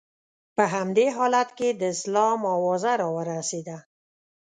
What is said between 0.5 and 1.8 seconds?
په همدې حالت کې